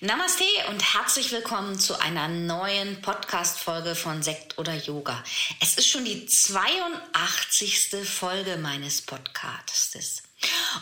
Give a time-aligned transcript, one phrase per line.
[0.00, 5.24] Namaste und herzlich willkommen zu einer neuen Podcast-Folge von Sekt oder Yoga.
[5.60, 7.96] Es ist schon die 82.
[8.04, 10.22] Folge meines Podcastes.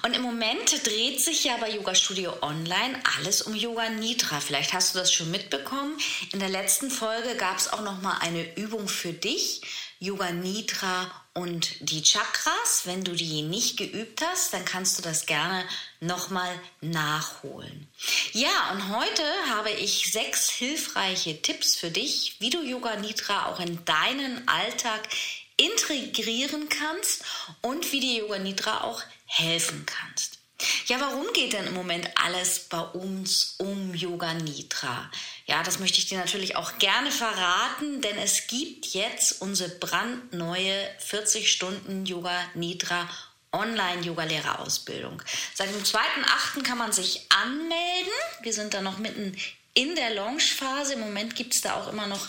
[0.03, 4.41] Und im Moment dreht sich ja bei Yoga Studio Online alles um Yoga Nidra.
[4.41, 5.97] Vielleicht hast du das schon mitbekommen.
[6.33, 9.63] In der letzten Folge gab es auch noch mal eine Übung für dich,
[9.99, 12.83] Yoga Nidra und die Chakras.
[12.85, 15.65] Wenn du die nicht geübt hast, dann kannst du das gerne
[16.01, 17.89] nochmal nachholen.
[18.33, 23.61] Ja, und heute habe ich sechs hilfreiche Tipps für dich, wie du Yoga Nidra auch
[23.61, 25.09] in deinen Alltag
[25.57, 27.25] integrieren kannst
[27.63, 30.39] und wie dir Yoga Nidra auch helfen kannst.
[30.87, 35.11] Ja, warum geht denn im Moment alles bei uns um Yoga Nidra?
[35.47, 40.89] Ja, das möchte ich dir natürlich auch gerne verraten, denn es gibt jetzt unsere brandneue
[40.99, 43.09] 40 Stunden Yoga Nidra
[43.53, 45.23] Online-Yoga-Lehrerausbildung.
[45.55, 46.63] Seit dem 2.8.
[46.63, 48.13] kann man sich anmelden.
[48.43, 49.37] Wir sind da noch mitten
[49.75, 50.95] in der Launchphase.
[50.95, 52.27] Im Moment gibt es da auch immer noch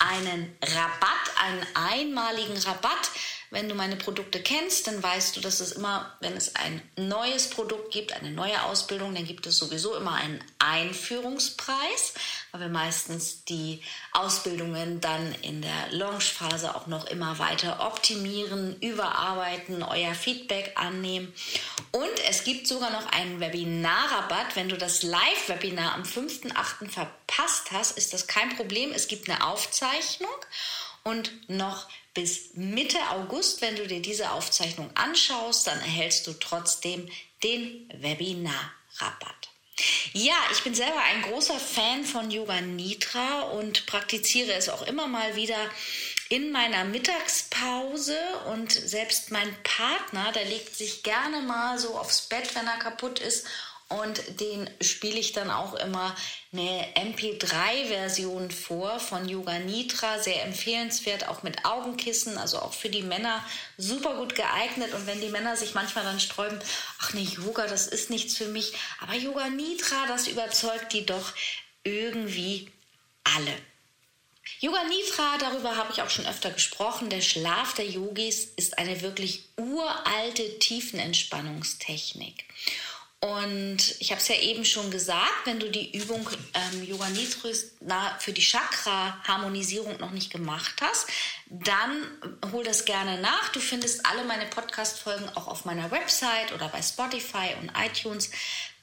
[0.00, 3.10] einen Rabatt, einen einmaligen Rabatt.
[3.52, 7.50] Wenn du meine Produkte kennst, dann weißt du, dass es immer, wenn es ein neues
[7.50, 12.14] Produkt gibt, eine neue Ausbildung, dann gibt es sowieso immer einen Einführungspreis,
[12.52, 19.82] weil wir meistens die Ausbildungen dann in der Launchphase auch noch immer weiter optimieren, überarbeiten,
[19.82, 21.34] euer Feedback annehmen.
[21.90, 24.54] Und es gibt sogar noch einen Webinarrabatt.
[24.54, 26.88] Wenn du das Live-Webinar am 5.8.
[26.88, 28.92] verpasst hast, ist das kein Problem.
[28.92, 30.30] Es gibt eine Aufzeichnung
[31.02, 37.08] und noch bis Mitte August, wenn du dir diese Aufzeichnung anschaust, dann erhältst du trotzdem
[37.42, 39.48] den Webinar-Rabatt.
[40.12, 45.06] Ja, ich bin selber ein großer Fan von Yoga Nidra und praktiziere es auch immer
[45.06, 45.58] mal wieder
[46.28, 48.16] in meiner Mittagspause
[48.52, 53.18] und selbst mein Partner, der legt sich gerne mal so aufs Bett, wenn er kaputt
[53.18, 53.46] ist
[53.90, 56.14] und den spiele ich dann auch immer
[56.52, 63.02] eine MP3-Version vor von Yoga Nitra, sehr empfehlenswert, auch mit Augenkissen, also auch für die
[63.02, 63.44] Männer
[63.78, 64.94] super gut geeignet.
[64.94, 66.60] Und wenn die Männer sich manchmal dann sträuben,
[67.00, 71.32] ach nee, Yoga, das ist nichts für mich, aber Yoga Nitra, das überzeugt die doch
[71.82, 72.70] irgendwie
[73.24, 73.56] alle.
[74.60, 77.10] Yoga Nitra, darüber habe ich auch schon öfter gesprochen.
[77.10, 82.44] Der Schlaf der Yogis ist eine wirklich uralte Tiefenentspannungstechnik.
[83.22, 87.76] Und ich habe es ja eben schon gesagt, wenn du die Übung ähm, Yoga Nidris
[88.18, 91.06] für die Chakra-Harmonisierung noch nicht gemacht hast,
[91.50, 92.06] dann
[92.50, 93.50] hol das gerne nach.
[93.50, 98.30] Du findest alle meine Podcast-Folgen auch auf meiner Website oder bei Spotify und iTunes.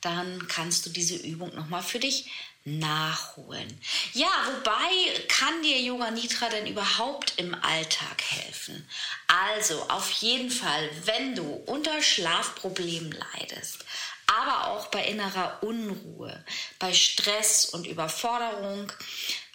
[0.08, 2.30] Dann kannst du diese Übung nochmal für dich
[2.64, 3.68] nachholen.
[4.14, 8.88] Ja, wobei kann dir Yoga Nidra denn überhaupt im Alltag helfen?
[9.28, 13.84] Also auf jeden Fall, wenn du unter Schlafproblemen leidest,
[14.28, 16.42] aber auch bei innerer Unruhe,
[16.80, 18.90] bei Stress und Überforderung,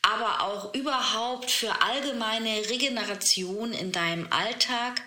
[0.03, 5.01] aber auch überhaupt für allgemeine Regeneration in deinem Alltag,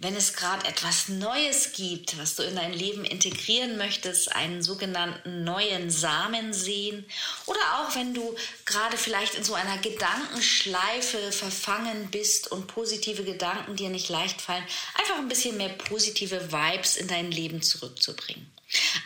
[0.00, 5.44] wenn es gerade etwas Neues gibt, was du in dein Leben integrieren möchtest, einen sogenannten
[5.44, 7.04] neuen Samen sehen,
[7.46, 13.76] oder auch wenn du gerade vielleicht in so einer Gedankenschleife verfangen bist und positive Gedanken
[13.76, 14.64] dir nicht leicht fallen,
[14.94, 18.50] einfach ein bisschen mehr positive Vibes in dein Leben zurückzubringen.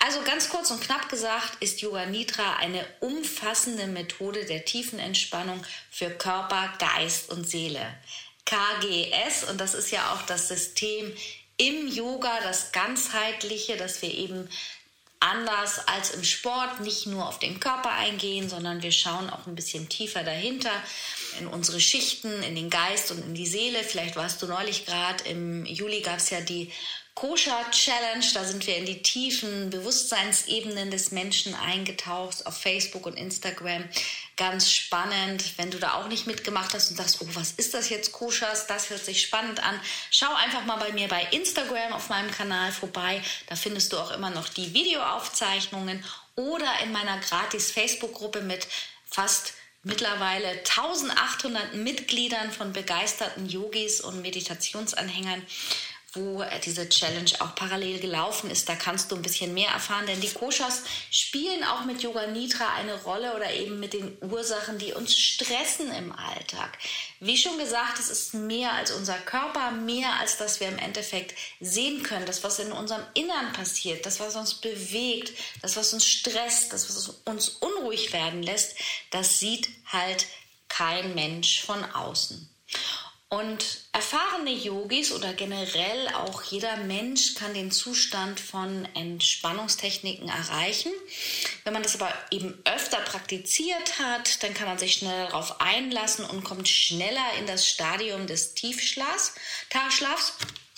[0.01, 5.65] Also ganz kurz und knapp gesagt ist Yoga Nidra eine umfassende Methode der tiefen Entspannung
[5.91, 7.87] für Körper, Geist und Seele.
[8.45, 11.13] KGS und das ist ja auch das System
[11.57, 14.49] im Yoga, das ganzheitliche, dass wir eben
[15.21, 19.55] anders als im Sport nicht nur auf den Körper eingehen, sondern wir schauen auch ein
[19.55, 20.73] bisschen tiefer dahinter
[21.39, 23.85] in unsere Schichten, in den Geist und in die Seele.
[23.85, 26.73] Vielleicht warst du neulich gerade im Juli gab es ja die
[27.15, 33.19] Koscher Challenge, da sind wir in die tiefen Bewusstseinsebenen des Menschen eingetaucht auf Facebook und
[33.19, 33.85] Instagram.
[34.43, 35.57] Ganz spannend.
[35.57, 38.67] Wenn du da auch nicht mitgemacht hast und sagst, oh, was ist das jetzt Koschers?
[38.67, 39.81] Das hört sich spannend an.
[40.11, 43.23] Schau einfach mal bei mir bei Instagram auf meinem Kanal vorbei.
[43.47, 46.05] Da findest du auch immer noch die Videoaufzeichnungen
[46.35, 48.67] oder in meiner gratis Facebook-Gruppe mit
[49.09, 49.55] fast
[49.85, 55.47] mittlerweile 1800 Mitgliedern von begeisterten Yogis und Meditationsanhängern
[56.15, 58.69] wo diese Challenge auch parallel gelaufen ist.
[58.69, 62.75] Da kannst du ein bisschen mehr erfahren, denn die Koshas spielen auch mit Yoga Nidra
[62.75, 66.77] eine Rolle oder eben mit den Ursachen, die uns stressen im Alltag.
[67.21, 71.35] Wie schon gesagt, es ist mehr als unser Körper, mehr als dass wir im Endeffekt
[71.61, 75.33] sehen können, das, was in unserem Innern passiert, das, was uns bewegt,
[75.63, 78.77] das, was uns stresst, das, was uns unruhig werden lässt,
[79.11, 80.27] das sieht halt
[80.69, 82.49] kein Mensch von außen.
[83.33, 90.93] Und erfahrene Yogis oder generell auch jeder Mensch kann den Zustand von Entspannungstechniken erreichen.
[91.65, 96.27] Wenn man das aber eben öfter praktiziert hat, dann kann man sich schnell darauf einlassen
[96.27, 99.33] und kommt schneller in das Stadium des Tiefschlafs.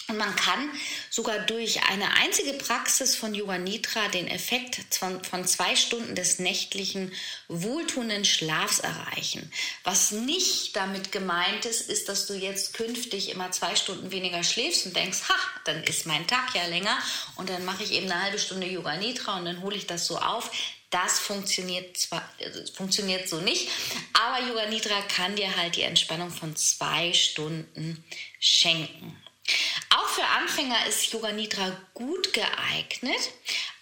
[0.07, 0.71] Und man kann
[1.09, 6.39] sogar durch eine einzige Praxis von Yoga Nidra den Effekt von, von, zwei Stunden des
[6.39, 7.11] nächtlichen
[7.49, 9.51] wohltuenden Schlafs erreichen.
[9.83, 14.85] Was nicht damit gemeint ist, ist, dass du jetzt künftig immer zwei Stunden weniger schläfst
[14.85, 15.35] und denkst, ha,
[15.65, 16.99] dann ist mein Tag ja länger
[17.37, 20.07] und dann mache ich eben eine halbe Stunde Yoga Nidra und dann hole ich das
[20.07, 20.51] so auf.
[20.91, 23.69] Das funktioniert zwar, äh, funktioniert so nicht,
[24.13, 28.05] aber Yoga Nidra kann dir halt die Entspannung von zwei Stunden
[28.39, 29.24] schenken.
[29.91, 33.31] Auch für Anfänger ist Yoga Nidra gut geeignet,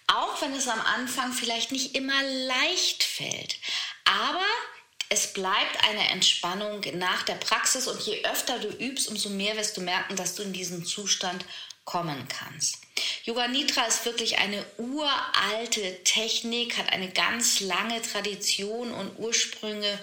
[0.07, 3.57] auch wenn es am Anfang vielleicht nicht immer leicht fällt.
[4.05, 4.45] Aber
[5.09, 9.77] es bleibt eine Entspannung nach der Praxis und je öfter du übst, umso mehr wirst
[9.77, 11.45] du merken, dass du in diesen Zustand
[11.85, 12.77] kommen kannst.
[13.23, 19.99] Yoga Nidra ist wirklich eine uralte Technik, hat eine ganz lange Tradition und Ursprünge,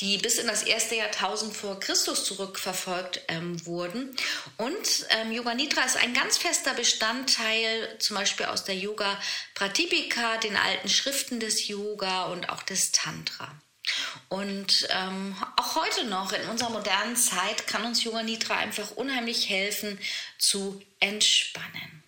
[0.00, 4.14] die bis in das erste Jahrtausend vor Christus zurückverfolgt ähm, wurden.
[4.58, 9.18] Und ähm, Yoga Nidra ist ein ganz fester Bestandteil, zum Beispiel aus der Yoga
[9.54, 13.50] Pratipika, den alten Schriften des Yoga und auch des Tantra.
[14.28, 19.48] Und ähm, auch heute noch in unserer modernen Zeit kann uns Yoga Nidra einfach unheimlich
[19.48, 19.98] helfen
[20.38, 22.02] zu entspannen.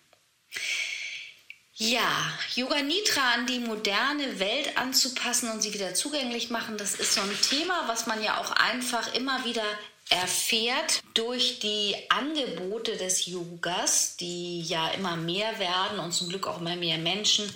[1.79, 7.13] Ja, Yoga Nidra an die moderne Welt anzupassen und sie wieder zugänglich machen, das ist
[7.13, 9.63] so ein Thema, was man ja auch einfach immer wieder
[10.09, 16.59] erfährt durch die Angebote des Yogas, die ja immer mehr werden und zum Glück auch
[16.59, 17.47] immer mehr Menschen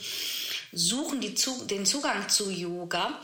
[0.72, 1.36] suchen die,
[1.66, 3.20] den Zugang zu Yoga.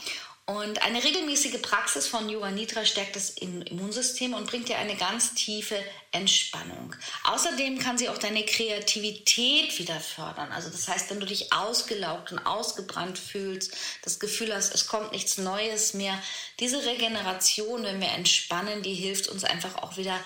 [0.50, 5.34] Und eine regelmäßige Praxis von Yoga Nidra stärkt das Immunsystem und bringt dir eine ganz
[5.34, 5.76] tiefe
[6.14, 6.96] Entspannung.
[7.26, 10.54] Außerdem kann sie auch deine Kreativität wieder fördern.
[10.54, 15.12] Also das heißt, wenn du dich ausgelaugt und ausgebrannt fühlst, das Gefühl hast, es kommt
[15.12, 16.18] nichts Neues mehr,
[16.62, 20.18] diese Regeneration, wenn wir entspannen, die hilft uns einfach auch wieder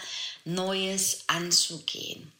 [0.46, 2.32] Neues anzugehen.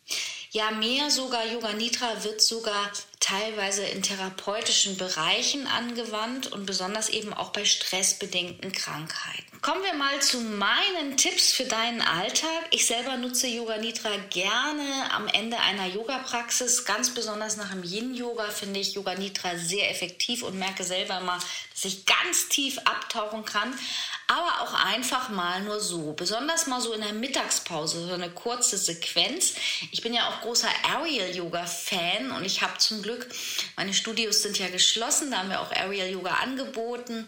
[0.52, 2.92] Ja, mehr sogar Yoga Nidra wird sogar
[3.32, 9.51] teilweise in therapeutischen Bereichen angewandt und besonders eben auch bei stressbedingten Krankheiten.
[9.62, 12.50] Kommen wir mal zu meinen Tipps für deinen Alltag.
[12.72, 14.82] Ich selber nutze Yoga Nidra gerne
[15.14, 16.84] am Ende einer Yoga-Praxis.
[16.84, 21.38] Ganz besonders nach dem Yin-Yoga finde ich Yoga Nidra sehr effektiv und merke selber mal,
[21.74, 23.76] dass ich ganz tief abtauchen kann
[24.32, 26.14] aber auch einfach mal nur so.
[26.14, 29.56] Besonders mal so in der Mittagspause, so eine kurze Sequenz.
[29.92, 33.28] Ich bin ja auch großer Aerial Yoga Fan und ich habe zum Glück,
[33.76, 37.28] meine Studios sind ja geschlossen, da haben wir auch Aerial Yoga angeboten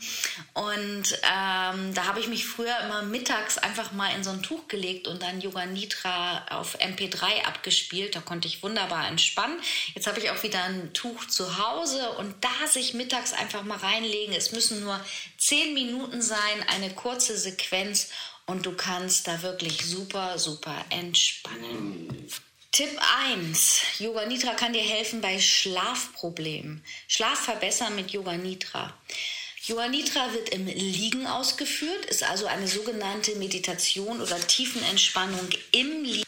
[0.54, 4.68] und ähm, da habe ich mich früher immer mittags einfach mal in so ein Tuch
[4.68, 8.16] gelegt und dann Yoga Nidra auf MP3 abgespielt.
[8.16, 9.58] Da konnte ich wunderbar entspannen.
[9.94, 13.78] Jetzt habe ich auch wieder ein Tuch zu Hause und da sich mittags einfach mal
[13.78, 14.34] reinlegen.
[14.36, 15.00] Es müssen nur
[15.38, 18.10] zehn Minuten sein, eine kurze Sequenz
[18.46, 22.30] und du kannst da wirklich super, super entspannen.
[22.72, 22.90] Tipp
[23.30, 24.00] 1.
[24.00, 26.84] Yoga Nidra kann dir helfen bei Schlafproblemen.
[27.08, 28.92] Schlaf verbessern mit Yoga Nidra.
[29.66, 36.24] Yoga Nidra wird im Liegen ausgeführt, ist also eine sogenannte Meditation oder Tiefenentspannung im Liegen.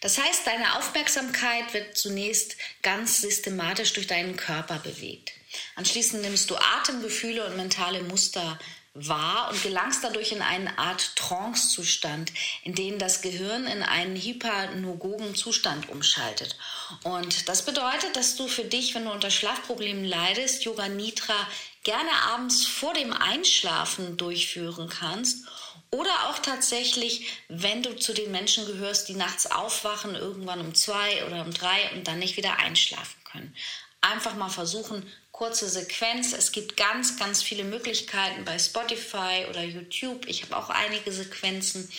[0.00, 5.32] Das heißt, deine Aufmerksamkeit wird zunächst ganz systematisch durch deinen Körper bewegt.
[5.76, 8.58] Anschließend nimmst du Atemgefühle und mentale Muster
[8.94, 12.32] wahr und gelangst dadurch in eine Art Trance-Zustand,
[12.62, 16.56] in den das Gehirn in einen hypernogogen Zustand umschaltet.
[17.02, 21.34] Und das bedeutet, dass du für dich, wenn du unter Schlafproblemen leidest, Yoga Nidra
[21.82, 25.44] gerne abends vor dem Einschlafen durchführen kannst
[25.90, 31.24] oder auch tatsächlich, wenn du zu den Menschen gehörst, die nachts aufwachen, irgendwann um zwei
[31.26, 33.54] oder um drei und dann nicht wieder einschlafen können.
[34.00, 36.32] Einfach mal versuchen, kurze Sequenz.
[36.32, 40.26] Es gibt ganz, ganz viele Möglichkeiten bei Spotify oder YouTube.
[40.26, 41.90] Ich habe auch einige Sequenzen,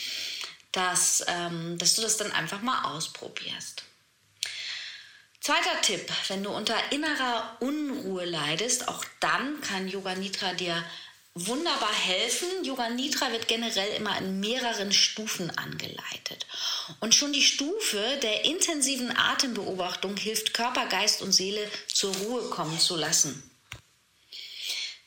[0.71, 3.83] dass, ähm, dass du das dann einfach mal ausprobierst.
[5.41, 10.81] Zweiter Tipp, wenn du unter innerer Unruhe leidest, auch dann kann Yoga Nidra dir
[11.35, 12.47] wunderbar helfen.
[12.63, 16.47] Yoga Nidra wird generell immer in mehreren Stufen angeleitet.
[17.01, 22.79] Und schon die Stufe der intensiven Atembeobachtung hilft Körper, Geist und Seele zur Ruhe kommen
[22.79, 23.43] zu lassen.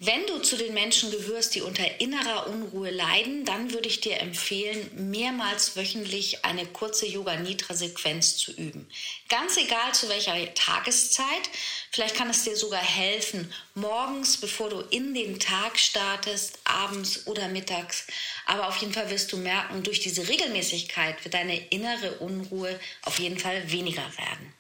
[0.01, 4.21] Wenn du zu den Menschen gehörst, die unter innerer Unruhe leiden, dann würde ich dir
[4.21, 8.89] empfehlen, mehrmals wöchentlich eine kurze Yoga-Nidra-Sequenz zu üben.
[9.29, 11.51] Ganz egal zu welcher Tageszeit.
[11.91, 17.49] Vielleicht kann es dir sogar helfen, morgens, bevor du in den Tag startest, abends oder
[17.49, 18.07] mittags.
[18.47, 23.19] Aber auf jeden Fall wirst du merken, durch diese Regelmäßigkeit wird deine innere Unruhe auf
[23.19, 24.58] jeden Fall weniger werden.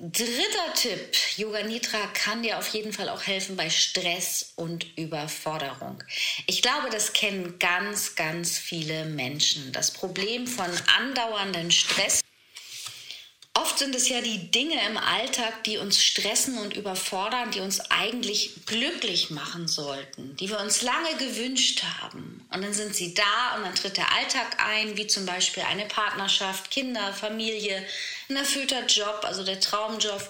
[0.00, 6.04] Dritter Tipp, Yoga Nitra kann dir auf jeden Fall auch helfen bei Stress und Überforderung.
[6.46, 9.72] Ich glaube, das kennen ganz, ganz viele Menschen.
[9.72, 12.20] Das Problem von andauernden Stress
[13.60, 17.80] Oft sind es ja die Dinge im Alltag, die uns stressen und überfordern, die uns
[17.90, 22.46] eigentlich glücklich machen sollten, die wir uns lange gewünscht haben.
[22.52, 25.86] Und dann sind sie da und dann tritt der Alltag ein, wie zum Beispiel eine
[25.86, 27.84] Partnerschaft, Kinder, Familie,
[28.28, 30.22] ein erfüllter Job, also der Traumjob,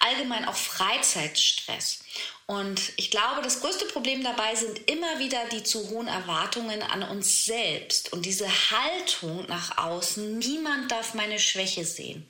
[0.00, 2.00] allgemein auch Freizeitstress.
[2.46, 7.02] Und ich glaube, das größte Problem dabei sind immer wieder die zu hohen Erwartungen an
[7.02, 10.38] uns selbst und diese Haltung nach außen.
[10.38, 12.26] Niemand darf meine Schwäche sehen.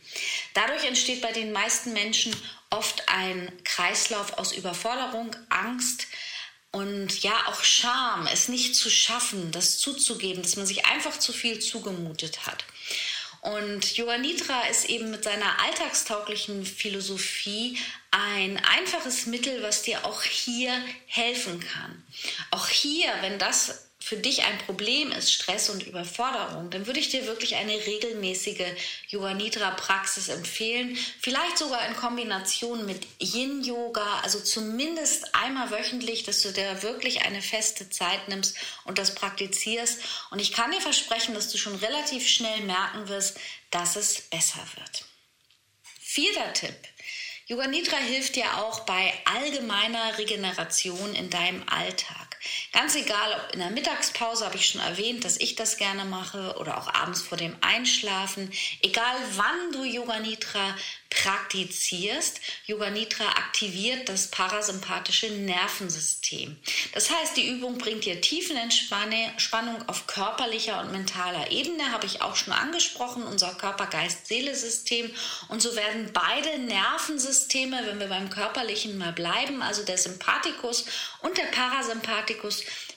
[0.55, 2.35] Dadurch entsteht bei den meisten Menschen
[2.71, 6.09] oft ein Kreislauf aus Überforderung, Angst,
[6.71, 11.33] und ja, auch Scham, es nicht zu schaffen, das zuzugeben, dass man sich einfach zu
[11.33, 12.65] viel zugemutet hat.
[13.41, 17.79] Und Yoga Nidra ist eben mit seiner alltagstauglichen Philosophie
[18.11, 20.73] ein einfaches Mittel, was dir auch hier
[21.07, 22.05] helfen kann.
[22.51, 27.11] Auch hier, wenn das für dich ein Problem ist, Stress und Überforderung, dann würde ich
[27.11, 28.69] dir wirklich eine regelmäßige
[29.09, 30.97] Yoga Nidra Praxis empfehlen.
[31.21, 37.21] Vielleicht sogar in Kombination mit Yin Yoga, also zumindest einmal wöchentlich, dass du dir wirklich
[37.27, 40.01] eine feste Zeit nimmst und das praktizierst.
[40.31, 43.37] Und ich kann dir versprechen, dass du schon relativ schnell merken wirst,
[43.71, 45.05] dass es besser wird.
[46.01, 46.77] Vierter Tipp.
[47.45, 52.28] Yoga Nidra hilft dir auch bei allgemeiner Regeneration in deinem Alltag.
[52.73, 56.57] Ganz egal, ob in der Mittagspause habe ich schon erwähnt, dass ich das gerne mache
[56.59, 58.53] oder auch abends vor dem Einschlafen.
[58.83, 60.75] Egal wann du Yoga Nidra
[61.11, 66.59] praktizierst, Yoga Nidra aktiviert das parasympathische Nervensystem.
[66.93, 72.37] Das heißt, die Übung bringt dir Tiefenentspannung auf körperlicher und mentaler Ebene, habe ich auch
[72.37, 75.11] schon angesprochen, unser Körper-Geist-Seele-System.
[75.49, 80.85] Und so werden beide Nervensysteme, wenn wir beim körperlichen mal bleiben, also der Sympathikus
[81.21, 82.28] und der Parasympathikus,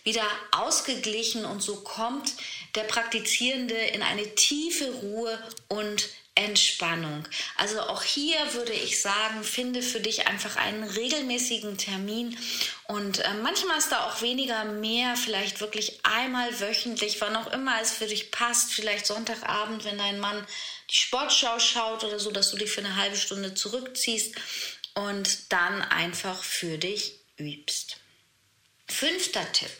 [0.03, 2.33] wieder ausgeglichen und so kommt
[2.75, 7.27] der Praktizierende in eine tiefe Ruhe und Entspannung.
[7.57, 12.37] Also auch hier würde ich sagen, finde für dich einfach einen regelmäßigen Termin
[12.87, 17.81] und äh, manchmal ist da auch weniger mehr, vielleicht wirklich einmal wöchentlich, wann auch immer
[17.81, 20.47] es für dich passt, vielleicht Sonntagabend, wenn dein Mann
[20.89, 24.35] die Sportschau schaut oder so, dass du dich für eine halbe Stunde zurückziehst
[24.93, 27.97] und dann einfach für dich übst.
[28.91, 29.71] Fünfter Tipp.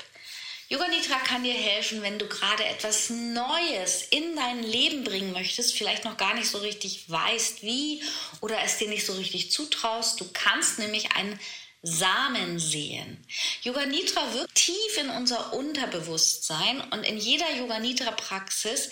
[0.70, 5.76] Yoga Nidra kann dir helfen, wenn du gerade etwas Neues in dein Leben bringen möchtest,
[5.76, 8.02] vielleicht noch gar nicht so richtig weißt, wie
[8.40, 10.22] oder es dir nicht so richtig zutraust.
[10.22, 11.38] Du kannst nämlich einen
[11.84, 13.18] Samen sehen.
[13.64, 18.92] Yoga Nidra wirkt tief in unser Unterbewusstsein und in jeder Yoga Nidra Praxis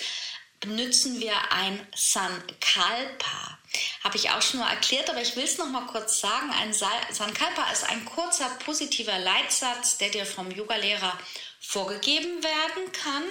[0.60, 3.58] benutzen wir ein Sankalpa.
[4.04, 6.52] Habe ich auch schon mal erklärt, aber ich will es noch mal kurz sagen.
[6.52, 11.18] Ein Sankalpa ist ein kurzer positiver Leitsatz, der dir vom Yogalehrer
[11.62, 13.24] vorgegeben werden kann,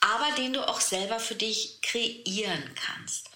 [0.00, 3.30] aber den du auch selber für dich kreieren kannst.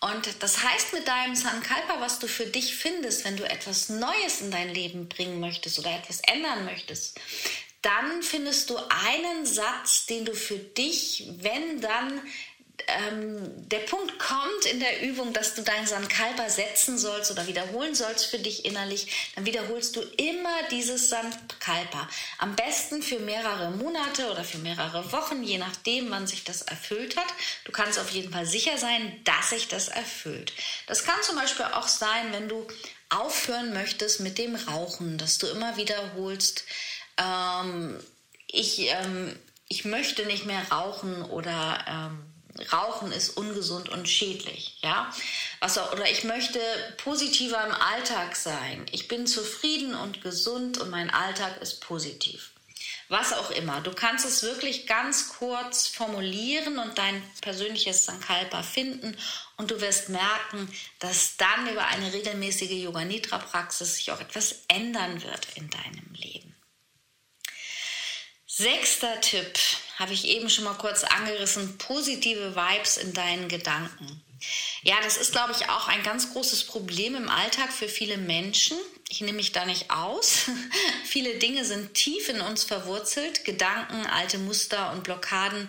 [0.00, 4.40] Und das heißt mit deinem Sankalpa, was du für dich findest, wenn du etwas Neues
[4.40, 7.18] in dein Leben bringen möchtest oder etwas ändern möchtest,
[7.82, 12.20] dann findest du einen Satz, den du für dich, wenn dann
[12.88, 17.94] ähm, der Punkt kommt in der Übung, dass du deinen Sankalpa setzen sollst oder wiederholen
[17.94, 22.08] sollst für dich innerlich, dann wiederholst du immer dieses Sankalpa.
[22.38, 27.16] Am besten für mehrere Monate oder für mehrere Wochen, je nachdem, wann sich das erfüllt
[27.16, 27.26] hat.
[27.64, 30.52] Du kannst auf jeden Fall sicher sein, dass sich das erfüllt.
[30.86, 32.66] Das kann zum Beispiel auch sein, wenn du
[33.08, 36.64] aufhören möchtest mit dem Rauchen, dass du immer wiederholst,
[37.18, 37.98] ähm,
[38.46, 39.36] ich, ähm,
[39.68, 42.35] ich möchte nicht mehr rauchen oder ähm,
[42.72, 45.12] Rauchen ist ungesund und schädlich, ja?
[45.60, 46.60] Auch, oder ich möchte
[46.98, 48.86] positiver im Alltag sein.
[48.92, 52.50] Ich bin zufrieden und gesund und mein Alltag ist positiv.
[53.08, 53.80] Was auch immer.
[53.82, 59.16] Du kannst es wirklich ganz kurz formulieren und dein persönliches Sankalpa finden
[59.56, 64.62] und du wirst merken, dass dann über eine regelmäßige Yoga Nidra Praxis sich auch etwas
[64.66, 66.55] ändern wird in deinem Leben.
[68.58, 69.58] Sechster Tipp
[69.98, 74.22] habe ich eben schon mal kurz angerissen, positive Vibes in deinen Gedanken.
[74.82, 78.78] Ja, das ist, glaube ich, auch ein ganz großes Problem im Alltag für viele Menschen.
[79.10, 80.46] Ich nehme mich da nicht aus.
[81.04, 85.68] viele Dinge sind tief in uns verwurzelt, Gedanken, alte Muster und Blockaden.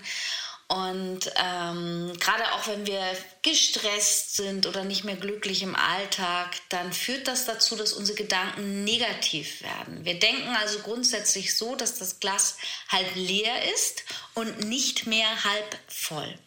[0.70, 3.02] Und ähm, gerade auch wenn wir
[3.42, 8.84] gestresst sind oder nicht mehr glücklich im Alltag, dann führt das dazu, dass unsere Gedanken
[8.84, 10.04] negativ werden.
[10.04, 12.58] Wir denken also grundsätzlich so, dass das Glas
[12.90, 16.38] halb leer ist und nicht mehr halb voll.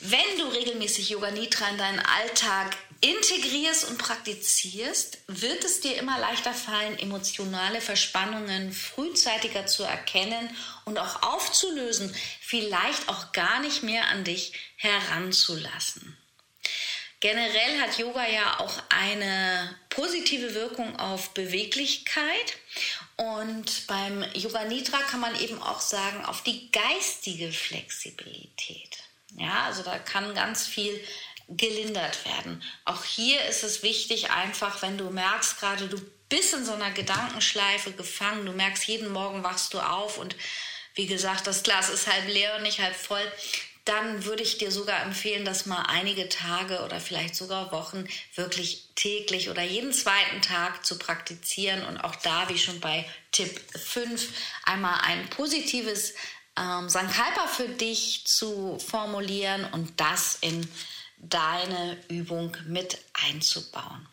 [0.00, 6.18] Wenn du regelmäßig Yoga Nitra in deinen Alltag integrierst und praktizierst, wird es dir immer
[6.18, 10.48] leichter fallen, emotionale Verspannungen frühzeitiger zu erkennen
[10.86, 16.16] und auch aufzulösen, vielleicht auch gar nicht mehr an dich heranzulassen.
[17.20, 22.56] Generell hat Yoga ja auch eine positive Wirkung auf Beweglichkeit
[23.16, 29.04] und beim Yoga Nidra kann man eben auch sagen auf die geistige Flexibilität.
[29.36, 31.00] Ja, also da kann ganz viel
[31.48, 32.62] gelindert werden.
[32.84, 36.90] Auch hier ist es wichtig, einfach, wenn du merkst, gerade du bist in so einer
[36.90, 40.36] Gedankenschleife gefangen, du merkst, jeden Morgen wachst du auf und
[40.94, 43.26] wie gesagt, das Glas ist halb leer und nicht halb voll,
[43.84, 48.88] dann würde ich dir sogar empfehlen, das mal einige Tage oder vielleicht sogar Wochen wirklich
[48.94, 54.28] täglich oder jeden zweiten Tag zu praktizieren und auch da, wie schon bei Tipp 5,
[54.64, 56.14] einmal ein positives
[56.58, 60.66] ähm, Sankalpa für dich zu formulieren und das in
[61.28, 64.06] deine Übung mit einzubauen.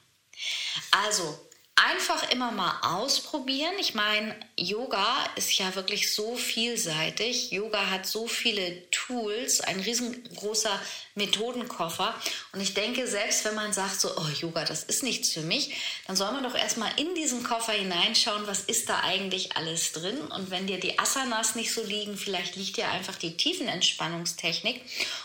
[0.91, 1.38] Also
[1.75, 3.74] einfach immer mal ausprobieren.
[3.80, 7.51] Ich meine, Yoga ist ja wirklich so vielseitig.
[7.51, 10.80] Yoga hat so viele Tools, ein riesengroßer
[11.15, 12.13] Methodenkoffer.
[12.53, 15.74] Und ich denke, selbst wenn man sagt, so, oh, Yoga, das ist nichts für mich,
[16.08, 20.20] dann soll man doch erstmal in diesen Koffer hineinschauen, was ist da eigentlich alles drin.
[20.20, 24.82] Und wenn dir die Asanas nicht so liegen, vielleicht liegt dir einfach die Tiefenentspannungstechnik.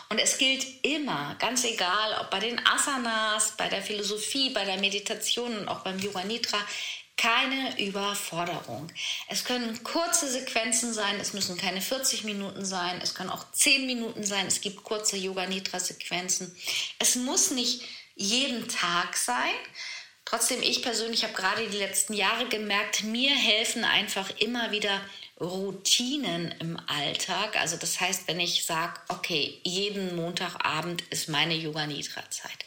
[0.08, 4.78] Und es gilt immer, ganz egal, ob bei den Asanas, bei der Philosophie, bei der
[4.78, 6.59] Meditation und auch beim Yoga Nitra,
[7.16, 8.92] keine Überforderung.
[9.28, 13.87] Es können kurze Sequenzen sein, es müssen keine 40 Minuten sein, es können auch 10
[13.87, 16.54] Minuten sein, es gibt kurze Yoga Nidra Sequenzen.
[16.98, 17.83] Es muss nicht
[18.14, 19.54] jeden Tag sein.
[20.24, 25.00] Trotzdem, ich persönlich habe gerade die letzten Jahre gemerkt, mir helfen einfach immer wieder
[25.40, 27.61] Routinen im Alltag.
[27.61, 32.64] Also das heißt, wenn ich sage, okay, jeden Montagabend ist meine Yoga Nidra Zeit.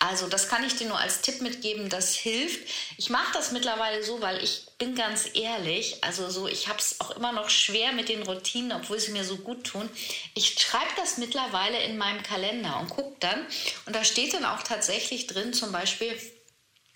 [0.00, 2.68] Also das kann ich dir nur als Tipp mitgeben, das hilft.
[2.98, 7.00] Ich mache das mittlerweile so, weil ich bin ganz ehrlich, also so, ich habe es
[7.00, 9.88] auch immer noch schwer mit den Routinen, obwohl sie mir so gut tun.
[10.34, 13.46] Ich schreibe das mittlerweile in meinem Kalender und gucke dann
[13.86, 16.20] und da steht dann auch tatsächlich drin, zum Beispiel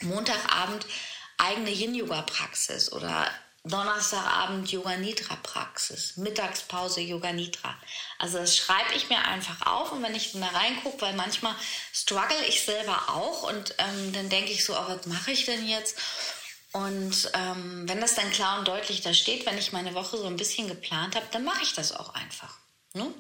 [0.03, 0.85] Montagabend
[1.39, 3.31] eigene Yin-Yoga-Praxis oder
[3.69, 7.75] Donnerstagabend Yoga Nidra Praxis, Mittagspause Yoga Nidra.
[8.19, 11.55] Also das schreibe ich mir einfach auf und wenn ich da reingucke, weil manchmal
[11.93, 15.67] struggle ich selber auch und ähm, dann denke ich so, oh, was mache ich denn
[15.69, 15.97] jetzt?
[16.73, 20.27] Und ähm, wenn das dann klar und deutlich da steht, wenn ich meine Woche so
[20.27, 22.55] ein bisschen geplant habe, dann mache ich das auch einfach.
[22.93, 23.13] Ne?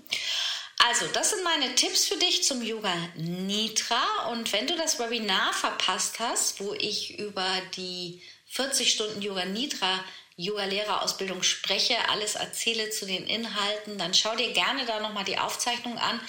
[0.86, 4.28] Also, das sind meine Tipps für dich zum Yoga Nidra.
[4.30, 10.04] Und wenn du das Webinar verpasst hast, wo ich über die 40 Stunden Yoga Nidra
[10.38, 15.98] Yoga-Lehrerausbildung spreche, alles erzähle zu den Inhalten, dann schau dir gerne da nochmal die Aufzeichnung
[15.98, 16.20] an.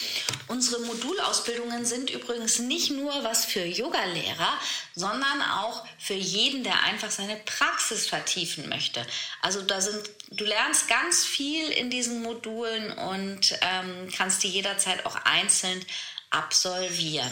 [0.47, 4.57] Unsere Modulausbildungen sind übrigens nicht nur was für Yoga-Lehrer,
[4.95, 9.05] sondern auch für jeden, der einfach seine Praxis vertiefen möchte.
[9.43, 15.05] Also da sind, du lernst ganz viel in diesen Modulen und ähm, kannst die jederzeit
[15.05, 15.85] auch einzeln
[16.31, 17.29] absolvieren.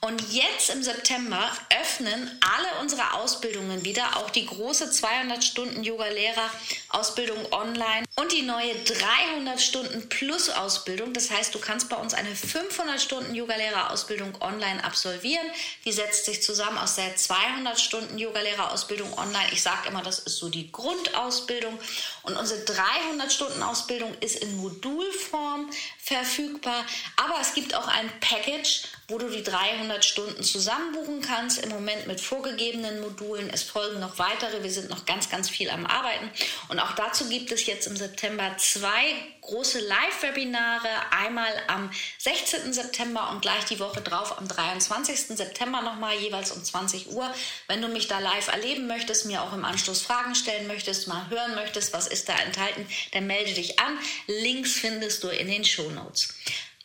[0.00, 7.52] Und jetzt im September öffnen alle unsere Ausbildungen wieder, auch die große 200 Stunden Yoga-Lehrer-Ausbildung
[7.52, 11.12] online und die neue 300 Stunden Plus-Ausbildung.
[11.12, 15.46] Das heißt, du kannst bei uns eine 500 Stunden Yoga-Lehrer-Ausbildung online absolvieren.
[15.84, 19.48] Die setzt sich zusammen aus der 200 Stunden Yoga-Lehrer-Ausbildung online.
[19.52, 21.78] Ich sage immer, das ist so die Grundausbildung.
[22.22, 26.84] Und unsere 300 Stunden Ausbildung ist in Modulform verfügbar.
[27.16, 31.58] Aber es gibt auch ein Package, wo du die 300 Stunden zusammen buchen kannst.
[31.58, 33.48] Im Moment mit vorgegebenen Modulen.
[33.50, 34.62] Es folgen noch weitere.
[34.62, 36.30] Wir sind noch ganz, ganz viel am Arbeiten.
[36.68, 40.88] Und auch dazu gibt es jetzt im September zwei große Live-Webinare.
[41.10, 42.72] Einmal am 16.
[42.72, 45.36] September und gleich die Woche drauf am 23.
[45.36, 47.32] September nochmal, jeweils um 20 Uhr.
[47.66, 51.28] Wenn du mich da live erleben möchtest, mir auch im Anschluss Fragen stellen möchtest, mal
[51.30, 53.98] hören möchtest, was ist da enthalten, dann melde dich an.
[54.26, 56.28] Links findest du in den Show Notes.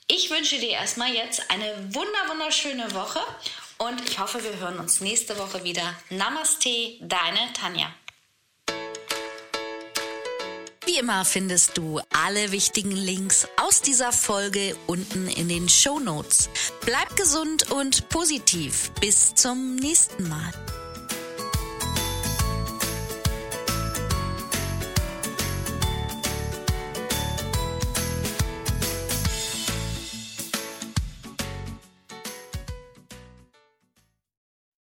[0.08, 3.20] Ich wünsche dir erstmal jetzt eine wunder wunderschöne Woche
[3.78, 5.96] und ich hoffe, wir hören uns nächste Woche wieder.
[6.10, 7.94] Namaste, deine Tanja.
[10.86, 16.50] Wie immer findest du alle wichtigen Links aus dieser Folge unten in den Show Notes.
[16.86, 18.92] Bleib gesund und positiv.
[19.00, 20.52] Bis zum nächsten Mal.